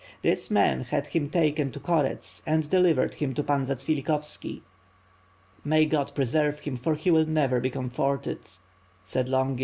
[0.23, 4.61] This man had him taken to Korets and delivered him to Pan Zatsvilikhovski."
[5.63, 8.39] "May God preserve him, for he will never be comforted,"
[9.03, 9.59] said Longin.